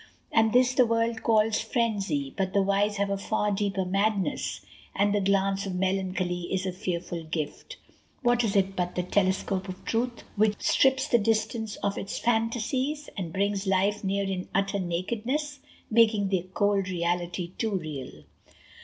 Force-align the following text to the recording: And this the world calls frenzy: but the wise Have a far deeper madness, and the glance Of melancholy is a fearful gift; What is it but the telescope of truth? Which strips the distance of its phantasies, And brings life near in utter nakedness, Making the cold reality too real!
And 0.31 0.51
this 0.51 0.73
the 0.73 0.83
world 0.87 1.21
calls 1.21 1.59
frenzy: 1.59 2.33
but 2.35 2.53
the 2.53 2.63
wise 2.63 2.97
Have 2.97 3.11
a 3.11 3.19
far 3.19 3.51
deeper 3.51 3.85
madness, 3.85 4.61
and 4.95 5.13
the 5.13 5.21
glance 5.21 5.67
Of 5.67 5.75
melancholy 5.75 6.51
is 6.51 6.65
a 6.65 6.71
fearful 6.71 7.23
gift; 7.23 7.77
What 8.23 8.43
is 8.43 8.55
it 8.55 8.75
but 8.75 8.95
the 8.95 9.03
telescope 9.03 9.69
of 9.69 9.85
truth? 9.85 10.23
Which 10.35 10.59
strips 10.59 11.07
the 11.07 11.19
distance 11.19 11.75
of 11.83 11.99
its 11.99 12.17
phantasies, 12.17 13.11
And 13.15 13.31
brings 13.31 13.67
life 13.67 14.03
near 14.03 14.23
in 14.23 14.49
utter 14.55 14.79
nakedness, 14.79 15.59
Making 15.91 16.29
the 16.29 16.47
cold 16.51 16.89
reality 16.89 17.51
too 17.59 17.77
real! 17.77 18.23